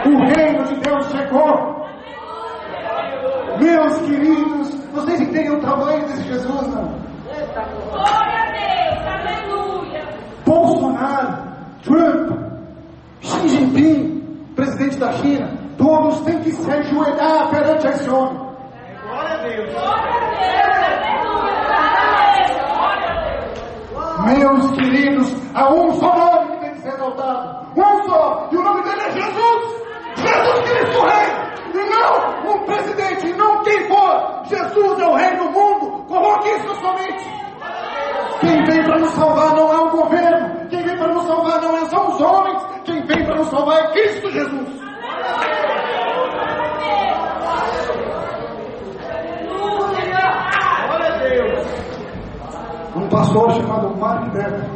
[0.06, 1.74] O reino de Deus chegou.
[3.58, 7.13] Meus queridos, vocês entendem o tamanho desse Jesus, não?
[7.54, 10.02] Glória a Deus, aleluia.
[10.44, 11.38] Bolsonaro,
[11.84, 12.32] Trump,
[13.20, 18.42] Xi Jinping, presidente da China, todos têm que se ajoelhar perante esse homem.
[19.04, 20.34] Glória a Deus, aleluia.
[22.72, 23.22] Glória a
[24.24, 24.64] Deus.
[24.64, 27.68] Meus queridos, há um só nome que tem que ser exaltado.
[27.76, 28.48] Um só.
[28.50, 29.84] E o nome dele é Jesus.
[30.16, 31.44] Jesus Cristo Rei.
[31.74, 34.42] E não um presidente, e não quem for.
[34.46, 36.04] Jesus é o Rei do mundo.
[36.06, 37.43] Coloque isso na sua mente.
[38.44, 40.68] Quem vem para nos salvar não é o governo.
[40.68, 42.62] Quem vem para nos salvar não é são os homens.
[42.84, 44.84] Quem vem para nos salvar é Cristo Jesus.
[52.94, 54.68] Um pastor chamado Mark Becker,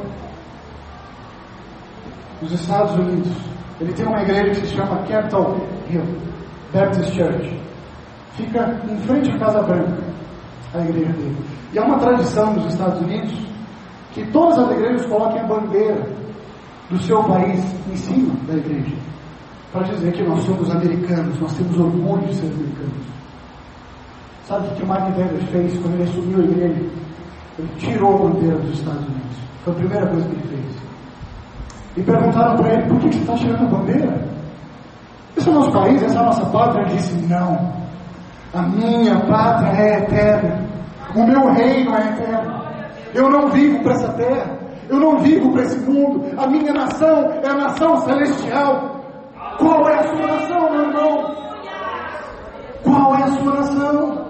[2.40, 3.32] nos Estados Unidos.
[3.80, 5.56] Ele tem uma igreja que se chama Capitol
[5.90, 6.04] Hill
[6.72, 7.60] Baptist Church.
[8.32, 10.02] Fica em frente à Casa Branca,
[10.74, 11.36] a igreja dele.
[11.72, 13.47] E há uma tradição nos Estados Unidos
[14.18, 16.06] que todas as igrejas coloquem a bandeira
[16.90, 18.96] do seu país em cima da igreja.
[19.72, 23.06] Para dizer que nós somos americanos, nós temos orgulho de ser americanos.
[24.44, 26.90] Sabe o que o Mark Becker fez quando ele assumiu a igreja?
[27.58, 29.36] Ele tirou a bandeira dos Estados Unidos.
[29.62, 30.76] Foi a primeira coisa que ele fez.
[31.96, 34.28] E perguntaram para ele, por que você está tirando a bandeira?
[35.36, 36.82] Esse é o nosso país, essa é a nossa pátria.
[36.82, 37.72] Ele disse, não.
[38.54, 40.66] A minha pátria é eterna.
[41.14, 42.57] O meu reino é eterno.
[43.18, 44.58] Eu não vivo para essa terra.
[44.88, 46.24] Eu não vivo para esse mundo.
[46.38, 49.02] A minha nação é a nação celestial.
[49.58, 51.36] Qual é a sua nação, meu irmão?
[52.84, 54.28] Qual é a sua nação?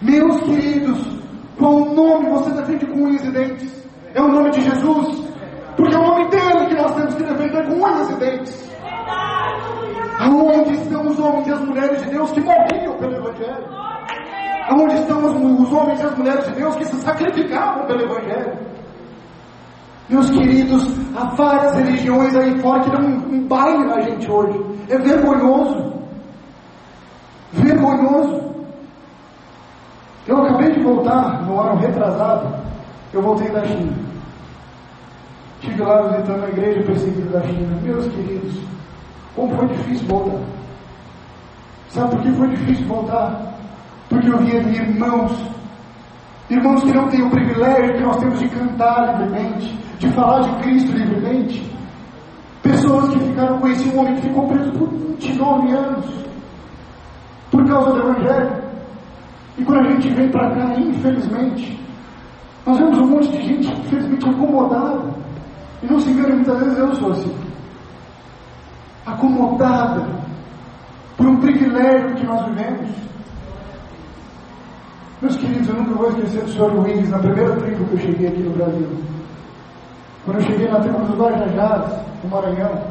[0.00, 1.04] Meus queridos,
[1.58, 3.90] qual nome você defende com unhas e dentes?
[4.14, 5.34] É o nome de Jesus,
[5.76, 8.70] porque é o nome dele que nós temos que defender com unhas e dentes.
[10.20, 13.89] Aonde estão os homens e as mulheres de Deus que morriam pelo Evangelho?
[14.70, 18.56] Aonde estão os, os homens e as mulheres de Deus que se sacrificavam pelo Evangelho?
[20.08, 24.60] Meus queridos, há várias religiões aí fora que dão um, um baile na gente hoje.
[24.88, 25.92] É vergonhoso.
[27.52, 28.54] Vergonhoso.
[30.28, 32.54] Eu acabei de voltar, no ano retrasado,
[33.12, 33.92] eu voltei da China.
[35.60, 37.76] Estive lá visitando a igreja perseguida da China.
[37.82, 38.54] Meus queridos,
[39.34, 40.40] como foi difícil voltar.
[41.88, 43.49] Sabe por que foi difícil voltar?
[44.10, 45.32] Porque eu via irmãos,
[46.50, 50.62] irmãos que não têm o privilégio que nós temos de cantar livremente, de falar de
[50.62, 51.70] Cristo livremente.
[52.60, 56.06] Pessoas que ficaram, conheci um homem que ficou preso por 29 anos
[57.52, 58.62] por causa do Evangelho.
[59.58, 61.80] E quando a gente vem para cá, infelizmente,
[62.66, 65.14] nós vemos um monte de gente, infelizmente, acomodada.
[65.82, 67.34] E não se engane, muitas vezes eu sou assim.
[69.06, 70.06] Acomodada
[71.16, 73.09] por um privilégio que nós vivemos.
[75.20, 76.72] Meus queridos, eu nunca vou esquecer do Sr.
[76.72, 78.88] Luiz, na primeira tribo que eu cheguei aqui no Brasil.
[80.24, 81.92] Quando eu cheguei na tribo dos Guajajás,
[82.24, 82.86] no Maranhão,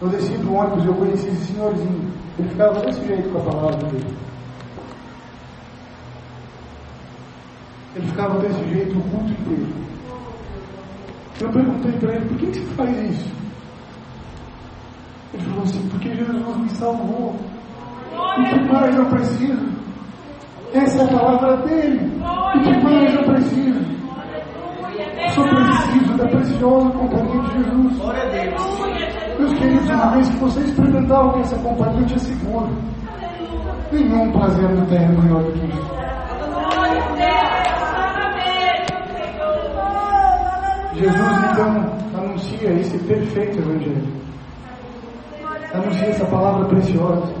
[0.00, 2.12] eu desci do ônibus e eu conheci esse senhorzinho.
[2.38, 4.16] Ele ficava desse jeito com a palavra dele.
[7.96, 9.68] Ele ficava desse jeito o culto inteiro.
[11.40, 13.34] Eu perguntei para ele, por que, que você faz isso?
[15.34, 17.34] Ele falou assim, porque Jesus me salvou.
[18.12, 19.71] O que mais eu preciso?
[20.74, 22.10] Essa é a palavra dele.
[22.22, 23.92] O que mais eu preciso?
[25.34, 27.98] Só preciso da preciosa companhia de Jesus.
[27.98, 29.38] Glória a Deus.
[29.38, 32.68] Meus queridos, uma vez que você experimentar que essa companhia te assegura,
[33.90, 36.02] nenhum prazer no terra é maior do que isso.
[40.94, 44.22] Jesus então anuncia esse perfeito evangelho.
[45.74, 47.34] Anuncia essa palavra preciosa.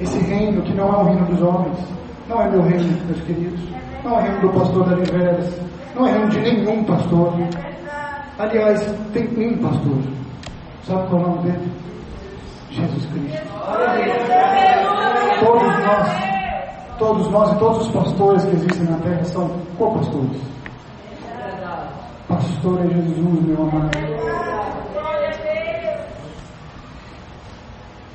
[0.00, 2.03] Esse reino que não é o reino dos homens.
[2.28, 3.60] Não é meu reino, meus queridos.
[4.02, 5.60] Não é reino do pastor da Veras.
[5.94, 7.32] Não é reino de nenhum pastor.
[8.38, 9.98] Aliás, tem um pastor.
[10.86, 11.72] Sabe qual é o nome dele?
[12.70, 13.54] Jesus Cristo.
[15.40, 16.08] Todos nós,
[16.98, 20.40] todos nós e todos os pastores que existem na terra são co-pastores.
[22.28, 24.33] Pastor é Jesus, meu amado.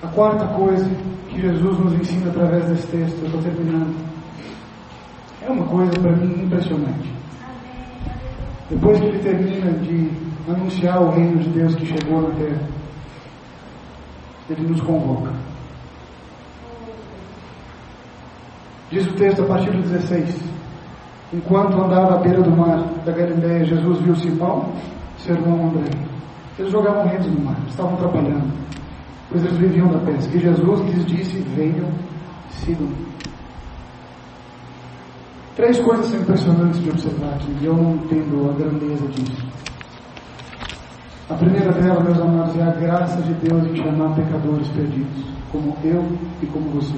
[0.01, 0.89] A quarta coisa
[1.29, 3.95] que Jesus nos ensina através desse texto, eu estou terminando,
[5.41, 7.13] é uma coisa para mim impressionante.
[8.69, 10.09] Depois que ele termina de
[10.49, 12.61] anunciar o reino de Deus que chegou na terra,
[14.49, 15.31] ele nos convoca.
[18.91, 20.35] Diz o texto a partir do 16:
[21.33, 24.71] Enquanto andava à beira do mar da Galileia, Jesus viu Simão,
[25.17, 25.91] seu irmão André.
[26.57, 28.51] Eles jogavam redes no mar, estavam trabalhando,
[29.29, 30.35] pois eles viviam da pesca.
[30.35, 31.89] E Jesus lhes disse: Venham,
[32.49, 32.89] sigam.
[35.55, 39.45] Três coisas são impressionantes de observar aqui, e eu não entendo a grandeza disso.
[41.29, 45.75] A primeira dela, meus amados, é a graça de Deus em chamar pecadores perdidos, como
[45.83, 46.03] eu
[46.41, 46.97] e como você.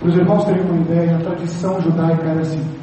[0.00, 2.78] Para os irmãos terem uma ideia, a tradição judaica era assim.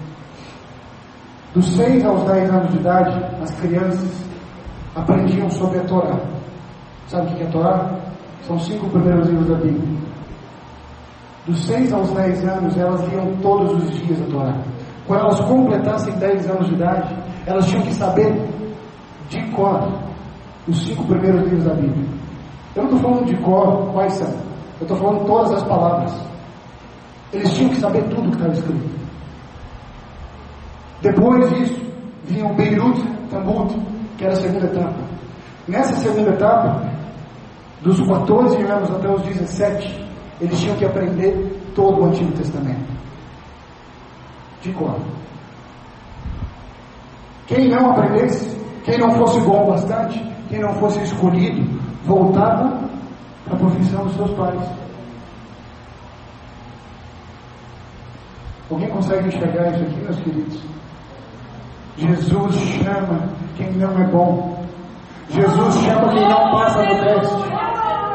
[1.53, 4.25] Dos 6 aos 10 anos de idade, as crianças
[4.95, 6.34] aprendiam sobre a Torá.
[7.07, 7.99] Sabe o que é a Torá?
[8.43, 9.99] São cinco primeiros livros da Bíblia.
[11.45, 14.55] Dos 6 aos 10 anos, elas liam todos os dias a Torá.
[15.05, 17.15] Quando elas completassem 10 anos de idade,
[17.45, 18.33] elas tinham que saber
[19.29, 19.87] de cor
[20.67, 22.07] os cinco primeiros livros da Bíblia.
[22.75, 24.29] Eu não estou falando de cor quais são,
[24.79, 26.13] eu estou falando todas as palavras.
[27.31, 28.95] Eles tinham que saber tudo o que estava escrito.
[31.01, 31.81] Depois disso,
[32.23, 33.75] vinha o Beirut Tambut,
[34.17, 34.95] que era a segunda etapa.
[35.67, 36.94] Nessa segunda etapa,
[37.85, 40.05] dos 14 anos até os 17,
[40.41, 42.91] eles tinham que aprender todo o Antigo Testamento.
[44.61, 44.99] De cor.
[47.45, 50.19] Quem não aprendesse, quem não fosse bom bastante,
[50.49, 52.89] quem não fosse escolhido, voltava
[53.45, 54.59] para a profissão dos seus pais.
[58.71, 60.63] Alguém consegue enxergar isso aqui, meus queridos?
[61.97, 64.65] Jesus chama quem não é bom.
[65.29, 67.64] Jesus chama quem não passa no teste.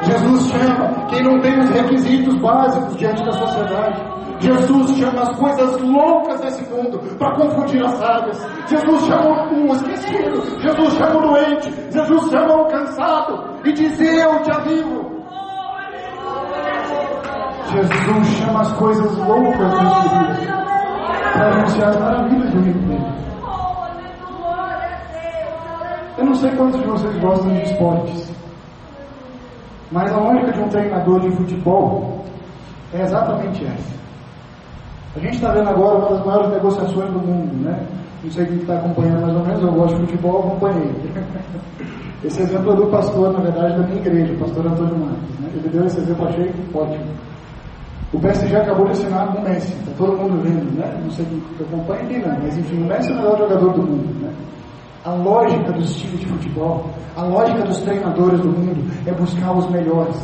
[0.02, 4.20] Jesus chama quem não tem os requisitos básicos diante da sociedade.
[4.40, 8.46] Jesus chama as coisas loucas desse mundo para confundir as sábias.
[8.66, 10.60] Jesus chama o esquecido.
[10.60, 11.92] Jesus chama o doente.
[11.92, 13.60] Jesus chama o cansado.
[13.64, 15.20] E diz: Eu te avivo.
[17.70, 20.60] Jesus chama as coisas loucas dos queridos
[21.32, 23.20] para anunciar as maravilhas do reino dele.
[26.18, 28.39] Eu não sei quantos de vocês gostam de esportes,
[29.90, 32.24] mas a lógica de um treinador de futebol
[32.92, 34.00] é exatamente essa.
[35.16, 37.86] A gente está vendo agora uma das maiores negociações do mundo, né?
[38.22, 40.94] Não sei quem está acompanhando mais ou menos, eu gosto de futebol, acompanhei.
[42.22, 45.38] Esse exemplo é do pastor, na verdade, da minha igreja, o pastor Antônio Marques.
[45.40, 45.50] Né?
[45.54, 47.06] Ele deu esse exemplo, achei ótimo.
[48.12, 51.00] O PSG acabou de assinar com o Messi, está todo mundo vendo, né?
[51.02, 53.82] Não sei quem acompanha aqui não, mas enfim, o Messi é o melhor jogador do
[53.82, 54.32] mundo, né?
[55.02, 59.68] A lógica dos times de futebol, a lógica dos treinadores do mundo é buscar os
[59.70, 60.16] melhores.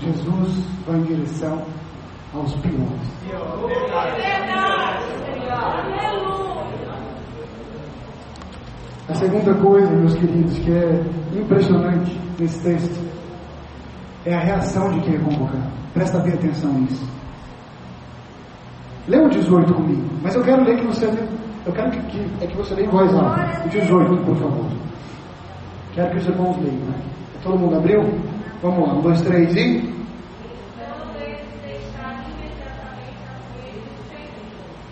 [0.00, 1.62] Jesus vai em direção
[2.32, 3.14] aos piores.
[9.06, 11.04] A segunda coisa, meus queridos, que é
[11.38, 13.06] impressionante nesse texto,
[14.24, 15.70] é a reação de quem é convocado.
[15.92, 17.06] Presta bem atenção nisso.
[19.06, 21.06] Lê o 18 comigo, mas eu quero ler que você
[21.66, 23.62] eu quero que, que, é que você leia em voz alta.
[23.64, 24.66] O 18, por favor.
[25.94, 26.76] Quero que os irmãos leiam.
[26.76, 26.94] Né?
[27.42, 28.02] Todo mundo abriu?
[28.62, 29.94] Vamos lá, um, dois, três e.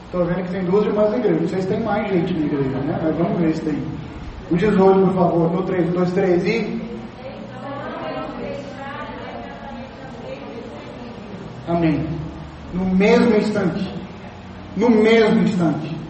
[0.06, 1.40] Estou vendo que tem duas irmãs na igreja.
[1.40, 3.00] Não sei se tem mais gente na igreja, né?
[3.02, 3.82] Mas vamos ver se tem.
[4.50, 5.52] O 18, por favor.
[5.52, 6.82] No 3, 1, 2, 3 e.
[11.68, 12.06] Amém.
[12.74, 13.94] No mesmo instante.
[14.76, 16.01] No mesmo instante.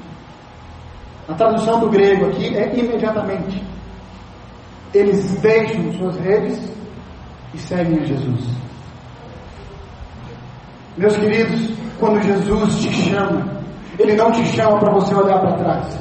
[1.29, 3.63] A tradução do grego aqui é imediatamente.
[4.93, 6.73] Eles deixam suas redes
[7.55, 8.45] e seguem a Jesus.
[10.97, 13.63] Meus queridos, quando Jesus te chama,
[13.99, 15.99] Ele não te chama para você olhar para trás.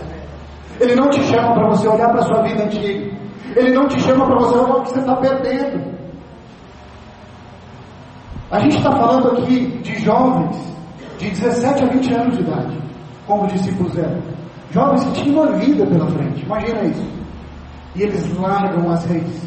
[0.80, 3.12] Ele não te chama para você olhar para a sua vida antiga.
[3.56, 5.92] Ele não te chama para você olhar o que você está perdendo.
[8.50, 10.58] A gente está falando aqui de jovens
[11.18, 12.82] de 17 a 20 anos de idade,
[13.26, 14.22] como discípulos eram.
[14.72, 17.06] Jovens que tinham uma vida pela frente, imagina isso.
[17.94, 19.42] E eles largam as redes,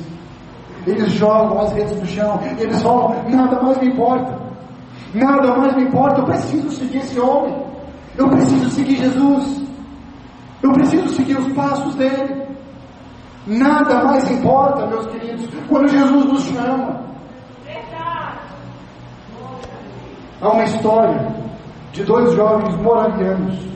[0.87, 4.39] eles jogam as redes no chão, eles falam: nada mais me importa,
[5.15, 7.57] nada mais me importa, eu preciso seguir esse homem,
[8.19, 9.63] eu preciso seguir Jesus,
[10.63, 12.45] eu preciso seguir os passos dele.
[13.47, 17.05] Nada mais importa, meus queridos, quando Jesus nos chama.
[20.41, 21.35] Há uma história
[21.93, 23.74] de dois jovens moravianos.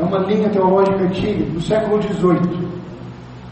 [0.00, 2.68] É uma linha teológica antiga, do século XVIII.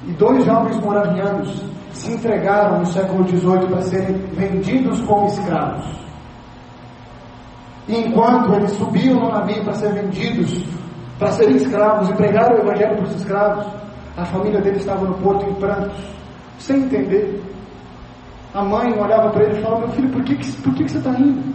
[0.07, 5.85] E dois jovens moravianos se entregaram no século XVIII para serem vendidos como escravos.
[7.87, 10.65] E enquanto eles subiam no navio para ser vendidos,
[11.19, 13.67] para serem escravos e pregaram o evangelho para os escravos,
[14.17, 15.99] a família deles estava no porto em prantos,
[16.59, 17.43] sem entender.
[18.55, 21.11] A mãe olhava para ele e falava: Meu filho, por que, por que você está
[21.11, 21.55] indo?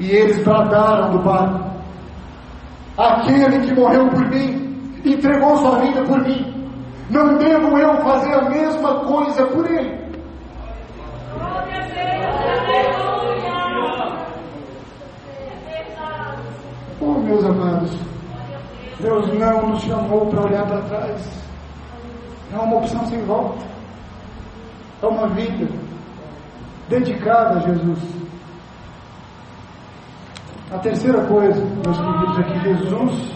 [0.00, 1.69] E eles bradaram do barco:
[2.98, 6.60] Aquele que morreu por mim, entregou sua vida por mim,
[7.10, 10.00] não devo eu fazer a mesma coisa por ele?
[17.02, 17.96] Oh, meus amados,
[19.00, 21.40] Deus não nos chamou para olhar para trás.
[22.52, 23.64] É uma opção sem volta.
[25.02, 25.66] É uma vida
[26.88, 28.19] dedicada a Jesus.
[30.72, 33.32] A terceira coisa, meus queridos, é que Jesus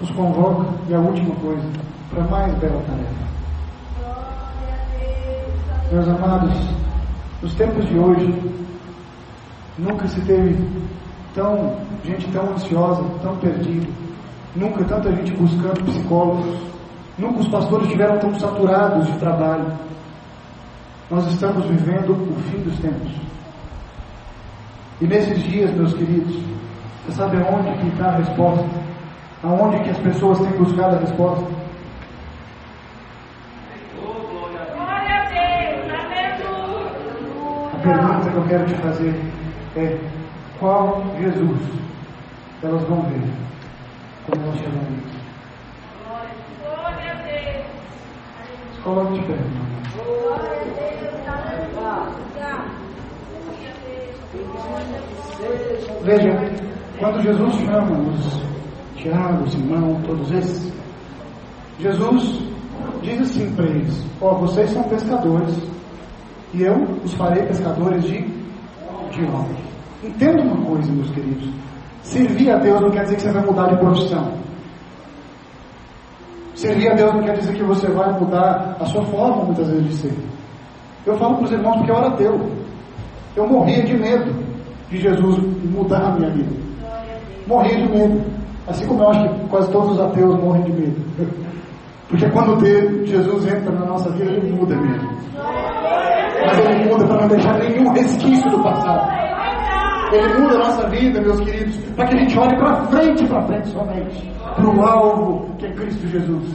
[0.00, 1.68] nos convoca, e a última coisa,
[2.08, 3.26] para mais bela tarefa.
[5.92, 6.58] Meus amados,
[7.42, 8.52] nos tempos de hoje,
[9.76, 10.56] nunca se teve
[11.34, 13.86] tão gente tão ansiosa, tão perdida,
[14.54, 16.58] nunca tanta gente buscando psicólogos,
[17.18, 19.66] nunca os pastores estiveram tão saturados de trabalho.
[21.10, 23.12] Nós estamos vivendo o fim dos tempos.
[24.98, 26.45] E nesses dias, meus queridos,
[27.06, 28.66] você sabe aonde que está a resposta?
[29.44, 31.44] Aonde que as pessoas têm buscado a resposta?
[34.74, 35.92] Glória a Deus.
[37.74, 39.14] A pergunta que eu quero te fazer
[39.76, 39.96] é:
[40.58, 41.60] qual Jesus
[42.64, 43.22] elas vão ver
[44.26, 45.16] quando elas chegarem aqui?
[46.64, 47.66] Glória a Deus.
[48.82, 49.66] Coloque de pé, meu irmão.
[56.02, 58.42] Veja, quando Jesus chama os
[58.96, 60.72] Tiago, Simão, todos esses,
[61.78, 62.40] Jesus
[63.02, 65.56] diz assim para eles: Ó, vocês são pescadores,
[66.54, 66.74] e eu
[67.04, 69.58] os farei pescadores de, de homens.
[70.02, 71.48] Entenda uma coisa, meus queridos:
[72.02, 74.32] servir a Deus não quer dizer que você vai mudar de profissão.
[76.54, 79.88] Servir a Deus não quer dizer que você vai mudar a sua forma, muitas vezes,
[79.88, 80.18] de ser.
[81.04, 82.40] Eu falo para os irmãos porque eu era ateu.
[83.36, 84.34] Eu morria de medo
[84.88, 86.65] de Jesus mudar a minha vida.
[87.46, 88.24] Morria de medo.
[88.66, 90.96] Assim como eu acho que quase todos os ateus morrem de medo.
[92.08, 95.10] Porque quando Deus, Jesus entra na nossa vida, ele muda mesmo.
[96.46, 99.08] Mas ele muda para não deixar nenhum resquício do passado.
[100.12, 103.42] Ele muda a nossa vida, meus queridos, para que a gente olhe para frente, para
[103.42, 104.32] frente somente.
[104.54, 106.54] Para o alvo que é Cristo Jesus.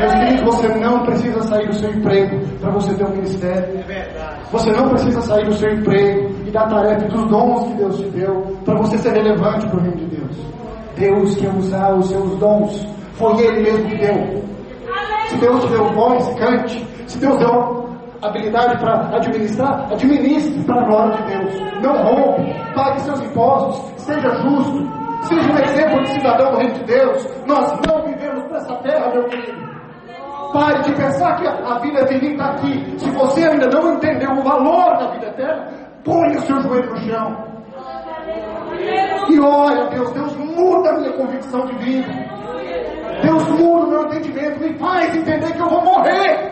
[0.00, 3.84] Meus queridos, você não precisa sair do seu emprego para você ter um ministério.
[4.50, 7.98] Você não precisa sair do seu emprego e da tarefa e dos dons que Deus
[7.98, 10.36] te deu para você ser relevante para o reino de Deus.
[10.96, 12.86] Deus quer usar os seus dons.
[13.12, 14.42] Foi Ele mesmo que deu.
[15.28, 16.86] Se Deus te deu voz, cante.
[17.06, 17.90] Se Deus deu
[18.22, 21.82] habilidade para administrar, administre para a glória de Deus.
[21.82, 24.78] Não roube, pague seus impostos, seja justo,
[25.24, 27.26] seja um exemplo de cidadão do reino de Deus.
[27.46, 29.59] Nós não vivemos para essa terra, meu querido.
[30.52, 32.98] Pare de pensar que a vida eterna está aqui.
[32.98, 35.68] Se você ainda não entendeu o valor da vida eterna,
[36.04, 37.50] ponha o seu joelho no chão.
[39.28, 42.12] E olha, Deus, Deus muda a minha convicção de vida.
[43.22, 46.50] Deus muda o meu entendimento, me faz entender que eu vou morrer.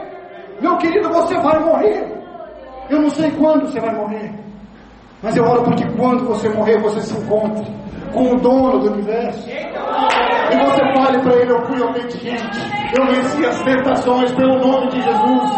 [0.61, 2.19] Meu querido, você vai morrer.
[2.91, 4.33] Eu não sei quando você vai morrer.
[5.23, 7.67] Mas eu oro porque quando você morrer, você se encontre
[8.13, 9.49] com o dono do universo.
[10.51, 12.59] E você fale para ele: Eu fui obediente,
[12.97, 15.51] eu venci as tentações pelo nome de Jesus.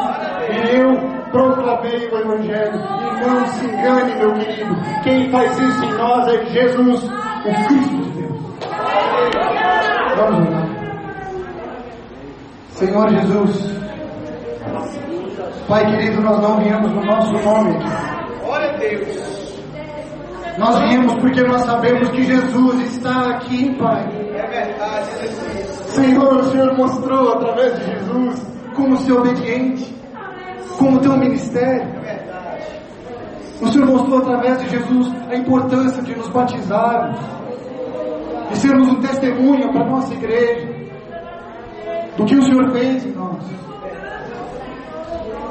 [0.50, 2.80] E eu proclamei o Evangelho.
[3.16, 4.76] E não se engane, meu querido.
[5.02, 8.40] Quem faz isso em nós é Jesus, o Cristo de Deus.
[10.16, 10.70] Vamos orar.
[12.70, 13.80] Senhor Jesus,
[15.68, 17.78] Pai querido, nós não viemos no nosso nome.
[18.42, 19.30] Glória a Deus.
[20.58, 24.19] Nós viemos porque nós sabemos que Jesus está aqui, Pai.
[25.90, 29.94] Senhor, o Senhor mostrou através de Jesus como ser obediente,
[30.78, 31.88] como ter um ministério.
[33.60, 37.18] O Senhor mostrou através de Jesus a importância de nos batizarmos,
[38.50, 40.68] de sermos um testemunho para a nossa igreja,
[42.16, 43.44] do que o Senhor fez em nós.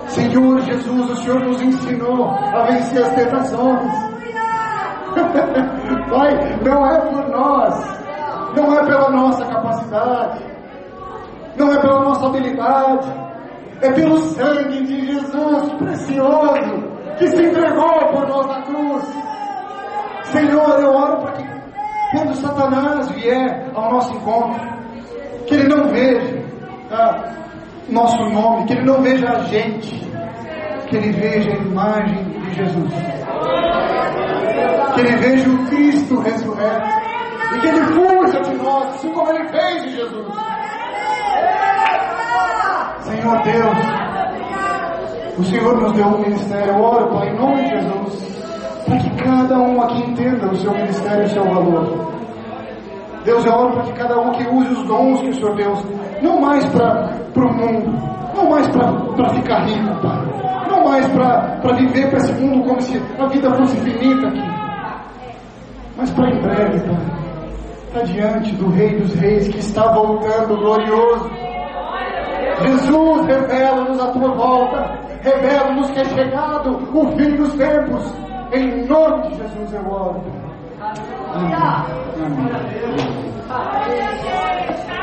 [0.07, 4.09] Senhor Jesus, o Senhor nos ensinou a vencer as tentações.
[6.09, 7.98] Pai, não é por nós,
[8.59, 10.43] não é pela nossa capacidade,
[11.55, 13.11] não é pela nossa habilidade,
[13.81, 19.03] é pelo sangue de Jesus precioso que se entregou por nós na cruz.
[20.25, 21.49] Senhor, eu oro para que
[22.11, 24.61] quando Satanás vier ao nosso encontro,
[25.47, 26.43] que ele não veja
[26.91, 27.33] ah,
[27.89, 30.09] nosso nome, que ele não veja a gente,
[30.89, 32.93] que ele veja a imagem de Jesus.
[34.93, 36.98] Que ele veja o Cristo ressurreto
[37.53, 40.27] e que ele fuja de nós, assim como ele fez de Jesus.
[43.01, 43.77] Senhor Deus,
[45.37, 49.09] o Senhor nos deu um ministério, eu oro, Pai, em nome de Jesus, para que
[49.23, 52.09] cada um aqui entenda o seu ministério e o seu valor.
[53.25, 55.73] Deus, eu oro para que cada um que use os dons que o Senhor deu,
[56.21, 57.91] não mais para o mundo,
[58.35, 63.01] não mais para ficar rico, Pai, não mais para viver para esse mundo como se
[63.19, 64.43] a vida fosse finita aqui,
[65.97, 67.18] mas para em breve, Pai,
[67.91, 71.29] para diante do Rei dos Reis que está voltando glorioso.
[72.61, 78.13] Jesus, revela-nos a tua volta, revela-nos que é chegado o fim dos tempos.
[78.51, 80.23] Em nome de Jesus eu oro.
[81.33, 81.53] Amém.
[83.49, 84.98] Amém.